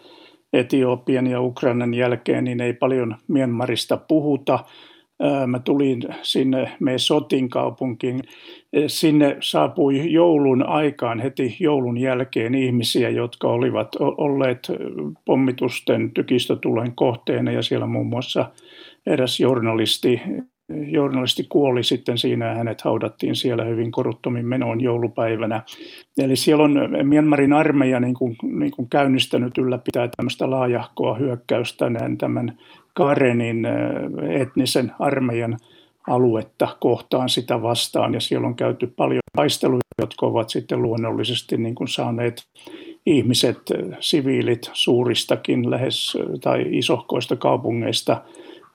Etiopian 0.53 1.27
ja 1.27 1.41
Ukrainan 1.41 1.93
jälkeen 1.93 2.43
niin 2.43 2.61
ei 2.61 2.73
paljon 2.73 3.15
Myanmarista 3.27 3.97
puhuta. 3.97 4.59
Mä 5.47 5.59
tulin 5.59 6.01
sinne 6.21 6.71
me 6.79 6.97
Sotin 6.97 7.49
kaupunkiin. 7.49 8.19
Sinne 8.87 9.37
saapui 9.39 10.13
joulun 10.13 10.63
aikaan 10.63 11.19
heti 11.19 11.57
joulun 11.59 11.97
jälkeen 11.97 12.55
ihmisiä, 12.55 13.09
jotka 13.09 13.47
olivat 13.47 13.95
olleet 13.99 14.67
pommitusten 15.25 16.11
tykistötulen 16.11 16.95
kohteena 16.95 17.51
ja 17.51 17.61
siellä 17.61 17.87
muun 17.87 18.07
muassa 18.07 18.51
eräs 19.07 19.39
journalisti 19.39 20.21
journalisti 20.87 21.45
kuoli 21.49 21.83
sitten 21.83 22.17
siinä 22.17 22.45
ja 22.45 22.55
hänet 22.55 22.81
haudattiin 22.81 23.35
siellä 23.35 23.63
hyvin 23.63 23.91
koruttomin 23.91 24.45
menoon 24.45 24.81
joulupäivänä. 24.81 25.61
Eli 26.17 26.35
siellä 26.35 26.63
on 26.63 26.73
Myanmarin 27.03 27.53
armeija 27.53 27.99
niin 27.99 28.13
kuin, 28.13 28.35
niin 28.43 28.71
kuin 28.71 28.89
käynnistänyt 28.89 29.57
ylläpitää 29.57 30.09
tämmöistä 30.17 30.49
laajahkoa 30.49 31.15
hyökkäystä 31.15 31.85
tämän 32.17 32.57
Karenin 32.93 33.67
etnisen 34.29 34.91
armeijan 34.99 35.57
aluetta 36.07 36.77
kohtaan 36.79 37.29
sitä 37.29 37.61
vastaan 37.61 38.13
ja 38.13 38.19
siellä 38.19 38.47
on 38.47 38.55
käyty 38.55 38.87
paljon 38.87 39.21
taisteluja, 39.37 39.81
jotka 40.01 40.25
ovat 40.25 40.49
sitten 40.49 40.81
luonnollisesti 40.81 41.57
niin 41.57 41.75
kuin 41.75 41.87
saaneet 41.87 42.43
ihmiset, 43.05 43.57
siviilit 43.99 44.69
suuristakin 44.73 45.71
lähes 45.71 46.17
tai 46.41 46.65
isohkoista 46.69 47.35
kaupungeista– 47.35 48.21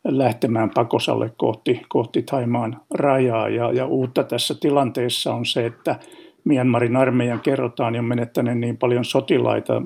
lähtemään 0.04 0.70
pakosalle 0.74 1.32
kohti, 1.36 1.82
kohti 1.88 2.22
Taimaan 2.22 2.80
rajaa. 2.94 3.48
Ja, 3.48 3.72
ja 3.72 3.86
uutta 3.86 4.24
tässä 4.24 4.54
tilanteessa 4.60 5.34
on 5.34 5.46
se, 5.46 5.66
että 5.66 5.98
Myanmarin 6.44 6.96
armeijan 6.96 7.40
kerrotaan 7.40 7.94
jo 7.94 8.02
menettäneen 8.02 8.60
niin 8.60 8.76
paljon 8.76 9.04
sotilaita 9.04 9.82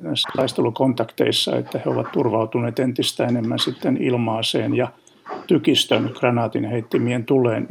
näissä 0.00 0.28
taistelukontakteissa, 0.36 1.56
että 1.56 1.80
he 1.84 1.90
ovat 1.90 2.12
turvautuneet 2.12 2.78
entistä 2.78 3.26
enemmän 3.26 3.58
sitten 3.58 3.96
ilmaaseen 4.02 4.74
ja 4.74 4.88
tykistön 5.46 6.10
granaatin 6.18 6.64
heittimien 6.64 7.24
tuleen, 7.24 7.66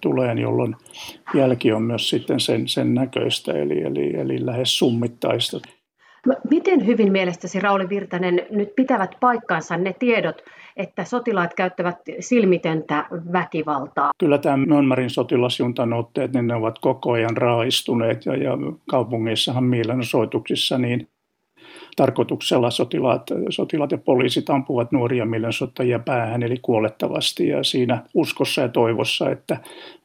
tuleen, 0.00 0.38
jolloin 0.38 0.76
jälki 1.34 1.72
on 1.72 1.82
myös 1.82 2.10
sitten 2.10 2.40
sen, 2.40 2.68
sen 2.68 2.94
näköistä, 2.94 3.52
eli, 3.52 3.82
eli, 3.82 4.16
eli 4.16 4.46
lähes 4.46 4.78
summittaista. 4.78 5.60
Miten 6.52 6.86
hyvin 6.86 7.12
mielestäsi 7.12 7.60
Rauli 7.60 7.88
Virtanen 7.88 8.46
nyt 8.50 8.76
pitävät 8.76 9.10
paikkansa 9.20 9.76
ne 9.76 9.92
tiedot, 9.98 10.42
että 10.76 11.04
sotilaat 11.04 11.54
käyttävät 11.54 11.96
silmitöntä 12.20 13.06
väkivaltaa? 13.32 14.10
Kyllä 14.18 14.38
tämä 14.38 14.56
Myanmarin 14.56 15.10
sotilasjuntan 15.10 15.92
otteet, 15.92 16.32
niin 16.32 16.46
ne 16.46 16.54
ovat 16.54 16.78
koko 16.78 17.12
ajan 17.12 17.36
raaistuneet 17.36 18.26
ja, 18.26 18.36
ja 18.36 18.58
kaupungeissahan 18.90 19.64
mielenosoituksissa 19.64 20.78
niin 20.78 21.08
tarkoituksella 21.96 22.70
sotilaat, 22.70 23.22
sotilaat 23.48 23.92
ja 23.92 23.98
poliisit 23.98 24.50
ampuvat 24.50 24.92
nuoria 24.92 25.26
mielenosoittajia 25.26 25.98
päähän 25.98 26.42
eli 26.42 26.56
kuolettavasti 26.62 27.48
ja 27.48 27.64
siinä 27.64 28.02
uskossa 28.14 28.62
ja 28.62 28.68
toivossa, 28.68 29.30
että 29.30 29.56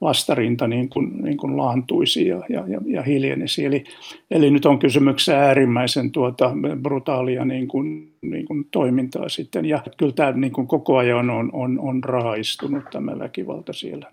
vastarinta 0.02 0.68
niin 0.68 0.90
kuin, 0.90 1.24
niin 1.24 1.38
kuin 1.38 1.58
laantuisi 1.58 2.28
ja, 2.28 2.42
ja, 2.50 2.64
ja, 2.86 3.02
hiljenisi. 3.02 3.66
Eli, 3.66 3.84
eli 4.32 4.52
nyt 4.52 4.66
on 4.66 4.80
kysymyksessä 4.80 5.40
äärimmäisen 5.40 6.12
tuota, 6.12 6.52
brutaalia 6.82 7.46
niin 7.46 7.68
kuin, 7.68 8.12
niin 8.22 8.46
kuin 8.46 8.68
toimintaa 8.72 9.30
sitten 9.30 9.66
ja 9.66 9.82
kyllä 9.98 10.14
tämä 10.14 10.32
niin 10.32 10.54
kuin 10.54 10.68
koko 10.68 10.98
ajan 10.98 11.30
on, 11.30 11.50
on, 11.54 11.80
on 11.80 12.04
raaistunut 12.04 12.84
tämä 12.92 13.20
väkivalta 13.20 13.74
siellä 13.74 14.12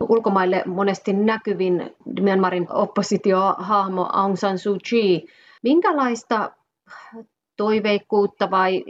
ulkomaille 0.00 0.62
monesti 0.66 1.12
näkyvin 1.12 1.90
Myanmarin 2.20 2.66
oppositiohahmo 2.70 4.08
Aung 4.12 4.36
San 4.36 4.58
Suu 4.58 4.78
Kyi. 4.90 5.26
Minkälaista 5.62 6.50
toiveikkuutta 7.56 8.50
vai 8.50 8.84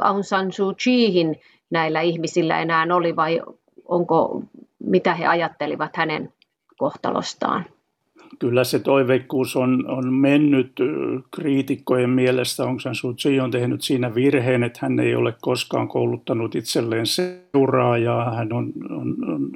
Aung 0.00 0.22
San 0.22 0.52
Suu 0.52 0.74
Kyihin 0.84 1.36
näillä 1.70 2.00
ihmisillä 2.00 2.60
enää 2.60 2.86
oli 2.92 3.16
vai 3.16 3.42
onko, 3.84 4.42
mitä 4.84 5.14
he 5.14 5.26
ajattelivat 5.26 5.96
hänen 5.96 6.32
kohtalostaan? 6.76 7.64
Kyllä 8.38 8.64
se 8.64 8.78
toiveikkuus 8.78 9.56
on, 9.56 9.90
on 9.90 10.14
mennyt 10.14 10.72
kriitikkojen 11.30 12.10
mielestä. 12.10 12.62
Aung 12.62 12.80
San 12.80 12.94
Suu 12.94 13.14
Kyi 13.22 13.40
on 13.40 13.50
tehnyt 13.50 13.82
siinä 13.82 14.14
virheen, 14.14 14.62
että 14.62 14.78
hän 14.82 15.00
ei 15.00 15.14
ole 15.14 15.34
koskaan 15.40 15.88
kouluttanut 15.88 16.54
itselleen 16.54 17.06
seuraa 17.06 17.98
ja 17.98 18.32
hän 18.36 18.52
on, 18.52 18.72
on, 18.90 19.16
on 19.34 19.50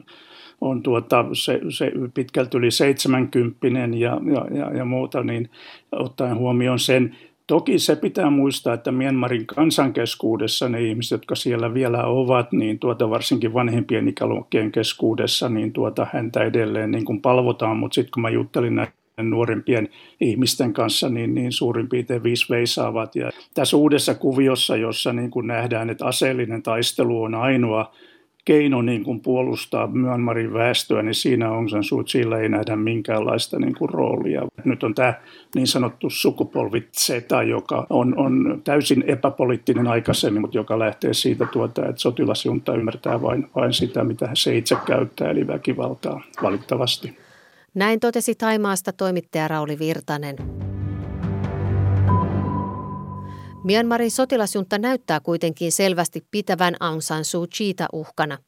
on 0.62 0.83
tuota, 0.83 1.25
se, 1.33 1.61
se 1.68 1.92
pitkälti 2.14 2.57
yli 2.57 2.71
70 2.71 3.66
ja, 3.97 4.21
ja, 4.35 4.59
ja, 4.59 4.77
ja 4.77 4.85
muuta, 4.85 5.23
niin 5.23 5.51
ottaen 5.92 6.37
huomioon 6.37 6.79
sen, 6.79 7.16
Toki 7.52 7.78
se 7.78 7.96
pitää 7.96 8.30
muistaa, 8.30 8.74
että 8.74 8.92
Myanmarin 8.92 9.46
kansankeskuudessa 9.46 10.68
ne 10.68 10.82
ihmiset, 10.82 11.10
jotka 11.12 11.34
siellä 11.34 11.74
vielä 11.74 12.04
ovat, 12.04 12.52
niin 12.52 12.78
tuota 12.78 13.10
varsinkin 13.10 13.54
vanhempien 13.54 14.08
ikäluokkien 14.08 14.72
keskuudessa, 14.72 15.48
niin 15.48 15.72
tuota 15.72 16.06
häntä 16.12 16.44
edelleen 16.44 16.90
niin 16.90 17.04
kuin 17.04 17.20
palvotaan, 17.20 17.76
mutta 17.76 17.94
sitten 17.94 18.10
kun 18.12 18.22
mä 18.22 18.30
juttelin 18.30 18.74
näiden 18.74 19.30
nuorempien 19.30 19.88
ihmisten 20.20 20.72
kanssa, 20.72 21.08
niin, 21.08 21.34
niin 21.34 21.52
suurin 21.52 21.88
piirtein 21.88 22.22
viisi 22.22 22.46
veisaavat. 22.50 23.16
Ja 23.16 23.30
tässä 23.54 23.76
uudessa 23.76 24.14
kuviossa, 24.14 24.76
jossa 24.76 25.12
niin 25.12 25.30
kuin 25.30 25.46
nähdään, 25.46 25.90
että 25.90 26.06
aseellinen 26.06 26.62
taistelu 26.62 27.22
on 27.22 27.34
ainoa 27.34 27.92
keino 28.44 28.83
niin 28.83 29.05
kuin 29.05 29.20
puolustaa 29.20 29.87
Myanmarin 29.87 30.52
väestöä, 30.52 31.02
niin 31.02 31.14
siinä 31.14 31.50
on 31.50 31.70
sen 31.70 31.85
suut, 31.85 32.09
sillä 32.09 32.38
ei 32.38 32.48
nähdä 32.48 32.76
minkäänlaista 32.76 33.59
niin 33.59 33.74
kuin 33.78 33.88
roolia. 33.88 34.42
Nyt 34.64 34.83
on 34.83 34.94
tämä 34.94 35.14
niin 35.55 35.66
sanottu 35.66 36.11
sukupolvi 36.11 36.88
Z, 36.96 37.11
joka 37.48 37.87
on, 37.90 38.18
on 38.18 38.61
täysin 38.64 39.05
epäpoliittinen 39.07 39.87
aikaisemmin, 39.87 40.40
mutta 40.40 40.59
joka 40.59 40.78
lähtee 40.78 41.14
siitä, 41.14 41.46
tuota, 41.52 41.88
että 41.88 42.00
sotilasjunta 42.00 42.74
ymmärtää 42.76 43.22
vain, 43.22 43.46
vain 43.57 43.72
sitä, 43.72 44.05
mitä 44.05 44.28
se 44.35 44.57
itse 44.57 44.76
käyttää, 44.87 45.31
eli 45.31 45.46
väkivaltaa 45.46 46.22
valitettavasti. 46.42 47.16
Näin 47.74 48.00
totesi 48.00 48.35
Taimaasta 48.35 48.92
toimittaja 48.92 49.48
Rauli 49.48 49.78
Virtanen. 49.78 50.37
Myanmarin 53.64 54.11
sotilasjunta 54.11 54.79
näyttää 54.79 55.20
kuitenkin 55.20 55.72
selvästi 55.72 56.27
pitävän 56.31 56.75
Aung 56.81 57.01
San 57.01 57.25
Suu 57.25 57.46
Kyiitä 57.59 57.87
uhkana. 57.92 58.38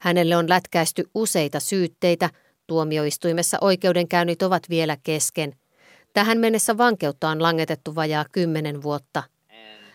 Hänelle 0.00 0.36
on 0.36 0.48
lätkäisty 0.48 1.04
useita 1.14 1.60
syytteitä, 1.60 2.30
tuomioistuimessa 2.66 3.58
oikeudenkäynnit 3.60 4.42
ovat 4.42 4.62
vielä 4.70 4.96
kesken. 5.02 5.52
Tähän 6.14 6.38
mennessä 6.38 6.78
vankeutta 6.78 7.28
on 7.28 7.42
langetettu 7.42 7.94
vajaa 7.94 8.24
kymmenen 8.32 8.82
vuotta. 8.82 9.22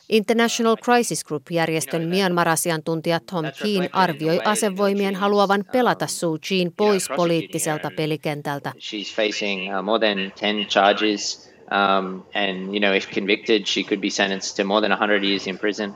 International 0.10 0.78
Crisis 0.78 1.24
Group-järjestön 1.24 2.02
Myanmar-asiantuntija 2.02 3.20
Tom 3.32 3.46
Keen 3.64 3.90
arvioi 3.94 4.40
asevoimien 4.46 5.16
haluavan 5.16 5.66
pelata 5.72 6.08
Suu 6.08 6.38
Kyiin 6.48 6.74
pois 6.78 7.08
poliittiselta 7.16 7.92
pelikentältä. 7.98 8.74
She's 8.78 9.16
facing 9.16 9.78
uh, 9.78 9.84
more 9.84 10.08
than 10.08 10.32
10 10.40 10.66
charges 10.68 11.47
um, 11.70 12.24
and 12.34 12.74
you 12.74 12.80
know 12.80 12.94
if 12.94 13.10
convicted 13.10 13.68
she 13.68 13.84
could 13.84 14.02
be 14.02 14.10
sentenced 14.10 14.56
to 14.58 14.64
more 14.64 14.82
than 14.82 14.92
100 14.92 15.24
years 15.24 15.48
in 15.48 15.58
prison. 15.58 15.94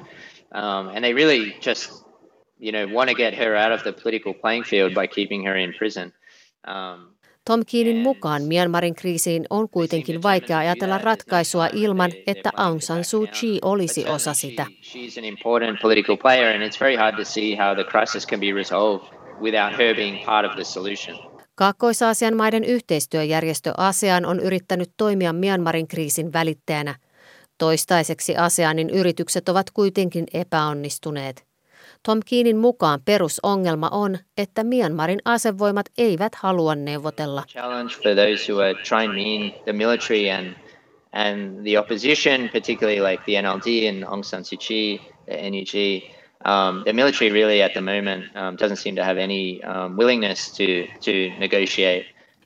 Um, 0.52 0.90
and 0.90 1.04
they 1.04 1.14
really 1.14 1.56
just 1.62 1.92
you 2.60 2.72
know 2.72 2.88
want 2.88 3.10
to 3.10 3.16
get 3.16 3.34
her 3.36 3.56
out 3.56 3.72
of 3.72 3.84
the 3.84 3.94
political 3.94 4.34
playing 4.34 4.64
field 4.64 4.94
by 4.94 5.08
keeping 5.08 5.46
her 5.46 5.56
in 5.56 5.74
prison. 5.74 6.14
Um, 6.66 7.16
Tom 7.46 7.64
Keenin 7.66 7.98
mukaan 7.98 8.42
Myanmarin 8.44 8.96
kriisiin 8.96 9.46
on 9.50 9.70
kuitenkin 9.70 10.24
vaikea 10.24 10.58
ajatella 10.58 10.98
ratkaisua 10.98 11.68
ilman, 11.74 12.12
että 12.28 12.50
Aung 12.58 12.80
San 12.80 13.04
Suu 13.04 13.28
Kyi 13.40 13.60
olisi 13.62 14.06
osa 14.08 14.34
sitä. 14.34 14.66
She's 14.82 15.18
an 15.18 15.26
important 15.26 15.82
political 15.82 16.18
player 16.18 16.56
and 16.56 16.64
it's 16.64 16.80
very 16.80 16.96
hard 16.96 17.16
to 17.16 17.26
see 17.26 17.56
how 17.56 17.76
the 17.76 17.84
crisis 17.84 18.28
can 18.28 18.40
be 18.40 18.54
resolved 18.54 19.06
without 19.42 19.74
her 19.74 19.96
being 19.96 20.26
part 20.26 20.46
of 20.46 20.56
the 20.56 20.64
solution. 20.64 21.31
Kaakkois-Aasian 21.62 22.38
maiden 22.38 22.64
yhteistyöjärjestö 22.64 23.74
ASEAN 23.78 24.26
on 24.26 24.40
yrittänyt 24.40 24.90
toimia 24.98 25.34
Myanmarin 25.34 25.88
kriisin 25.88 26.34
välittäjänä. 26.34 26.96
Toistaiseksi 27.58 28.38
ASEANin 28.38 28.90
yritykset 28.90 29.50
ovat 29.50 29.72
kuitenkin 29.72 30.26
epäonnistuneet. 30.34 31.46
Tom 32.06 32.20
Keenin 32.30 32.58
mukaan 32.58 33.00
perusongelma 33.06 33.90
on, 33.90 34.18
että 34.38 34.64
Myanmarin 34.64 35.20
asevoimat 35.26 35.86
eivät 35.98 36.36
halua 36.36 36.76
neuvotella. 36.76 37.44
And 41.14 41.64
the 41.64 41.80
opposition, 41.80 42.50
particularly 42.54 43.12
like 43.12 43.24
the 43.24 43.42
NLD 43.42 43.90
and 43.90 44.04
Aung 44.04 44.24
San 44.24 44.46
Suu 44.46 44.58
Kyi, 44.68 45.02
the 45.26 45.50
NUG. 45.50 46.21
Um, 46.46 46.84
the 46.84 46.94
military 46.94 47.32
really 47.32 47.62
at 47.62 47.74
the 47.74 47.82
moment 47.82 48.24
um, 48.36 48.58
doesn't 48.58 48.78
seem 48.78 48.96
to 48.96 49.04
have 49.04 49.24
any 49.24 49.60
um, 49.64 49.98
willingness 49.98 50.52
to 50.52 50.64
to 51.00 51.40
negotiate. 51.40 52.06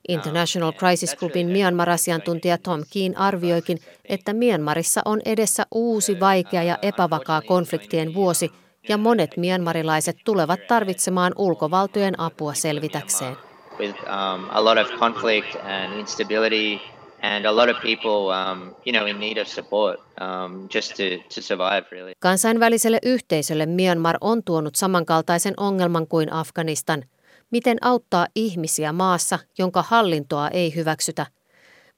International 0.10 0.71
Crisis 0.71 1.15
Groupin 1.15 1.47
Myanmar-asiantuntija 1.47 2.58
Tom 2.58 2.84
Keen 2.93 3.17
arvioikin, 3.17 3.77
että 4.05 4.34
Myanmarissa 4.34 5.01
on 5.05 5.21
edessä 5.25 5.63
uusi 5.71 6.19
vaikea 6.19 6.63
ja 6.63 6.77
epävakaa 6.81 7.41
konfliktien 7.41 8.13
vuosi– 8.13 8.51
ja 8.89 8.97
monet 8.97 9.38
myanmarilaiset 9.38 10.17
tulevat 10.25 10.67
tarvitsemaan 10.67 11.34
ulkovaltojen 11.38 12.19
apua 12.19 12.53
selvitäkseen. 12.53 13.38
With 13.79 13.95
um, 14.03 14.45
a 14.49 14.63
lot 14.63 14.77
of 14.77 14.99
conflict 14.99 15.55
and 15.55 15.99
instability 15.99 16.81
and 17.25 17.45
a 17.45 17.55
lot 17.55 17.69
of 17.69 17.81
people, 17.81 18.31
um, 18.33 18.75
you 18.85 18.93
know, 18.93 19.05
in 19.07 19.19
need 19.19 19.38
of 19.38 19.47
support 19.47 19.99
um, 20.21 20.67
just 20.73 20.95
to, 20.95 21.03
to 21.35 21.41
survive 21.41 21.85
really. 21.91 22.13
Kansainväliselle 22.19 22.99
yhteisölle 23.03 23.65
Myanmar 23.65 24.17
on 24.21 24.43
tuonut 24.43 24.75
samankaltaisen 24.75 25.53
ongelman 25.57 26.07
kuin 26.07 26.33
Afganistan. 26.33 27.03
Miten 27.51 27.77
auttaa 27.81 28.27
ihmisiä 28.35 28.91
maassa, 28.91 29.39
jonka 29.57 29.83
hallintoa 29.88 30.49
ei 30.49 30.75
hyväksytä? 30.75 31.25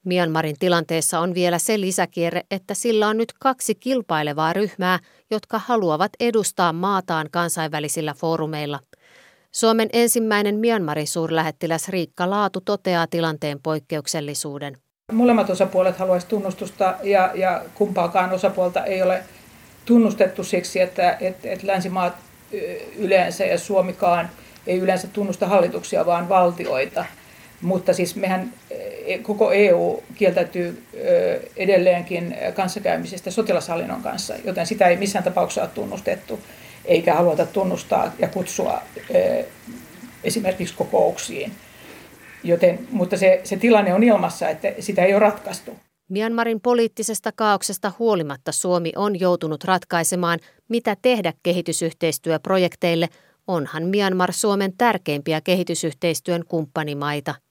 Myanmarin 0.05 0.55
tilanteessa 0.59 1.19
on 1.19 1.33
vielä 1.33 1.57
se 1.57 1.79
lisäkierre, 1.79 2.41
että 2.51 2.73
sillä 2.73 3.07
on 3.07 3.17
nyt 3.17 3.33
kaksi 3.39 3.75
kilpailevaa 3.75 4.53
ryhmää, 4.53 4.99
jotka 5.31 5.61
haluavat 5.65 6.11
edustaa 6.19 6.73
maataan 6.73 7.27
kansainvälisillä 7.31 8.13
foorumeilla. 8.13 8.79
Suomen 9.51 9.89
ensimmäinen 9.93 10.55
Myanmarin 10.55 11.07
suurlähettiläs 11.07 11.89
Riikka 11.89 12.29
Laatu 12.29 12.61
toteaa 12.61 13.07
tilanteen 13.07 13.59
poikkeuksellisuuden. 13.63 14.77
Molemmat 15.12 15.50
osapuolet 15.50 15.98
haluaisivat 15.98 16.30
tunnustusta 16.30 16.96
ja, 17.04 17.32
ja 17.36 17.62
kumpaakaan 17.76 18.32
osapuolta 18.32 18.86
ei 18.86 19.02
ole 19.02 19.24
tunnustettu 19.86 20.43
siksi, 20.43 20.80
että, 20.80 21.17
että, 21.22 21.50
että 21.50 21.67
länsimaat 21.67 22.13
yleensä 22.98 23.46
ja 23.46 23.58
Suomikaan 23.58 24.30
ei 24.67 24.78
yleensä 24.78 25.08
tunnusta 25.08 25.48
hallituksia, 25.48 26.06
vaan 26.06 26.30
valtioita– 26.30 27.06
mutta 27.62 27.93
siis 27.93 28.15
mehän 28.15 28.54
e, 29.06 29.17
koko 29.17 29.52
EU 29.52 30.04
kieltäytyy 30.15 30.84
edelleenkin 31.58 32.38
kanssakäymisestä 32.54 33.32
sotilashallinnon 33.32 34.02
kanssa, 34.02 34.34
joten 34.43 34.67
sitä 34.67 34.88
ei 34.88 34.98
missään 34.98 35.24
tapauksessa 35.24 35.62
ole 35.62 35.70
tunnustettu, 35.74 36.39
eikä 36.86 37.13
haluta 37.13 37.46
tunnustaa 37.46 38.12
ja 38.20 38.28
kutsua 38.28 38.82
esimerkiksi 40.24 40.76
kokouksiin. 40.78 41.52
Joten, 42.43 42.80
mutta 42.91 43.17
se, 43.17 43.41
se 43.43 43.58
tilanne 43.58 43.93
on 43.93 44.04
ilmassa, 44.04 44.50
että 44.50 44.73
sitä 44.80 45.04
ei 45.04 45.13
ole 45.13 45.19
ratkaistu. 45.19 45.71
Myanmarin 46.10 46.62
poliittisesta 46.62 47.32
kaauksesta 47.32 47.91
huolimatta 48.00 48.52
Suomi 48.52 48.91
on 48.95 49.19
joutunut 49.19 49.63
ratkaisemaan, 49.63 50.39
mitä 50.69 50.97
tehdä 51.02 51.34
kehitysyhteistyöprojekteille, 51.43 53.08
onhan 53.47 53.84
Myanmar 53.84 54.34
Suomen 54.34 54.73
tärkeimpiä 54.78 55.41
kehitysyhteistyön 55.41 56.43
kumppanimaita– 56.47 57.36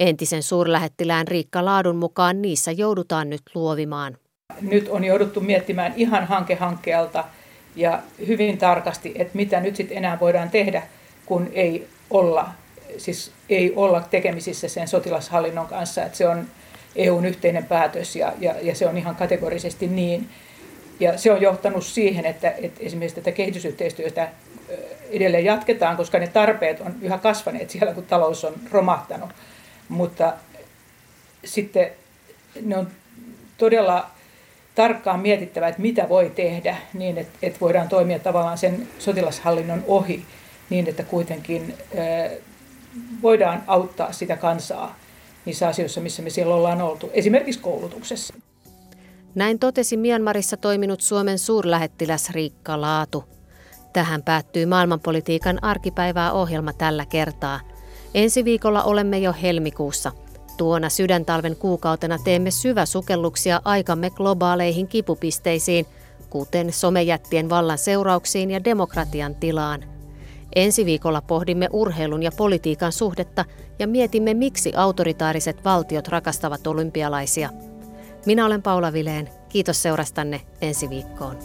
Entisen 0.00 0.42
suurlähettilään 0.42 1.28
Riikka 1.28 1.64
Laadun 1.64 1.96
mukaan 1.96 2.42
niissä 2.42 2.72
joudutaan 2.72 3.30
nyt 3.30 3.42
luovimaan. 3.54 4.16
Nyt 4.60 4.88
on 4.88 5.04
jouduttu 5.04 5.40
miettimään 5.40 5.92
ihan 5.96 6.26
hanke 6.26 6.54
hankkeelta 6.54 7.24
ja 7.76 8.02
hyvin 8.26 8.58
tarkasti, 8.58 9.12
että 9.14 9.36
mitä 9.36 9.60
nyt 9.60 9.76
sitten 9.76 9.96
enää 9.96 10.20
voidaan 10.20 10.50
tehdä, 10.50 10.82
kun 11.26 11.48
ei 11.52 11.88
olla, 12.10 12.48
siis 12.98 13.32
ei 13.48 13.72
olla 13.76 14.00
tekemisissä 14.00 14.68
sen 14.68 14.88
sotilashallinnon 14.88 15.66
kanssa. 15.66 16.04
Että 16.04 16.18
se 16.18 16.28
on 16.28 16.46
EUn 16.96 17.24
yhteinen 17.24 17.64
päätös 17.64 18.16
ja, 18.16 18.32
ja, 18.40 18.54
ja 18.62 18.74
se 18.74 18.86
on 18.86 18.98
ihan 18.98 19.16
kategorisesti 19.16 19.86
niin. 19.86 20.28
Ja 21.00 21.18
se 21.18 21.32
on 21.32 21.42
johtanut 21.42 21.84
siihen, 21.84 22.26
että, 22.26 22.54
että 22.62 22.80
esimerkiksi 22.80 23.20
tätä 23.20 23.32
kehitysyhteistyötä 23.32 24.28
edelleen 25.10 25.44
jatketaan, 25.44 25.96
koska 25.96 26.18
ne 26.18 26.26
tarpeet 26.26 26.80
on 26.80 26.94
yhä 27.02 27.18
kasvaneet 27.18 27.70
siellä, 27.70 27.92
kun 27.94 28.04
talous 28.04 28.44
on 28.44 28.54
romahtanut 28.70 29.30
mutta 29.88 30.32
sitten 31.44 31.90
ne 32.62 32.76
on 32.76 32.88
todella 33.58 34.10
tarkkaan 34.74 35.20
mietittävä, 35.20 35.68
että 35.68 35.82
mitä 35.82 36.08
voi 36.08 36.32
tehdä 36.34 36.76
niin, 36.94 37.18
että, 37.18 37.38
että 37.42 37.60
voidaan 37.60 37.88
toimia 37.88 38.18
tavallaan 38.18 38.58
sen 38.58 38.88
sotilashallinnon 38.98 39.84
ohi 39.86 40.24
niin, 40.70 40.88
että 40.88 41.02
kuitenkin 41.02 41.74
voidaan 43.22 43.62
auttaa 43.66 44.12
sitä 44.12 44.36
kansaa 44.36 44.96
niissä 45.44 45.68
asioissa, 45.68 46.00
missä 46.00 46.22
me 46.22 46.30
siellä 46.30 46.54
ollaan 46.54 46.82
oltu, 46.82 47.10
esimerkiksi 47.12 47.60
koulutuksessa. 47.60 48.34
Näin 49.34 49.58
totesi 49.58 49.96
Myanmarissa 49.96 50.56
toiminut 50.56 51.00
Suomen 51.00 51.38
suurlähettiläs 51.38 52.30
Riikka 52.30 52.80
Laatu. 52.80 53.24
Tähän 53.92 54.22
päättyy 54.22 54.66
maailmanpolitiikan 54.66 55.64
arkipäivää 55.64 56.32
ohjelma 56.32 56.72
tällä 56.72 57.06
kertaa– 57.06 57.60
Ensi 58.16 58.44
viikolla 58.44 58.82
olemme 58.82 59.18
jo 59.18 59.34
helmikuussa. 59.42 60.12
Tuona 60.56 60.88
sydäntalven 60.88 61.56
kuukautena 61.56 62.18
teemme 62.24 62.50
syväsukelluksia 62.50 63.60
aikamme 63.64 64.10
globaaleihin 64.10 64.88
kipupisteisiin, 64.88 65.86
kuten 66.30 66.72
somejättien 66.72 67.50
vallan 67.50 67.78
seurauksiin 67.78 68.50
ja 68.50 68.64
demokratian 68.64 69.34
tilaan. 69.34 69.95
Ensi 70.54 70.84
viikolla 70.84 71.22
pohdimme 71.22 71.68
urheilun 71.72 72.22
ja 72.22 72.30
politiikan 72.36 72.92
suhdetta 72.92 73.44
ja 73.78 73.86
mietimme, 73.86 74.34
miksi 74.34 74.72
autoritaariset 74.76 75.64
valtiot 75.64 76.08
rakastavat 76.08 76.66
olympialaisia. 76.66 77.50
Minä 78.26 78.46
olen 78.46 78.62
Paula 78.62 78.92
Vileen. 78.92 79.28
Kiitos 79.48 79.82
seurastanne 79.82 80.40
ensi 80.60 80.90
viikkoon. 80.90 81.36